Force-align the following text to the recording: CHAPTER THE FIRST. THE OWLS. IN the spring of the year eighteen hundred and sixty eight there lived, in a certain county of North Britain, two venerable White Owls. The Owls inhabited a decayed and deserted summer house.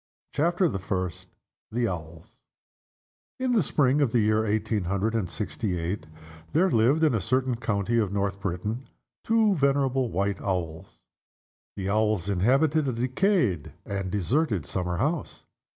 CHAPTER 0.33 0.67
THE 0.67 0.79
FIRST. 0.79 1.29
THE 1.71 1.87
OWLS. 1.87 2.39
IN 3.39 3.51
the 3.51 3.61
spring 3.61 4.01
of 4.01 4.11
the 4.11 4.19
year 4.19 4.43
eighteen 4.43 4.85
hundred 4.85 5.13
and 5.13 5.29
sixty 5.29 5.77
eight 5.77 6.07
there 6.53 6.71
lived, 6.71 7.03
in 7.03 7.13
a 7.13 7.21
certain 7.21 7.53
county 7.55 7.99
of 7.99 8.11
North 8.11 8.39
Britain, 8.39 8.87
two 9.23 9.53
venerable 9.53 10.09
White 10.09 10.41
Owls. 10.41 11.03
The 11.75 11.89
Owls 11.91 12.29
inhabited 12.29 12.87
a 12.87 12.93
decayed 12.93 13.73
and 13.85 14.09
deserted 14.09 14.65
summer 14.65 14.97
house. 14.97 15.45